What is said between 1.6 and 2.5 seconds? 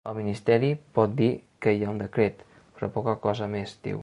que hi ha un decret,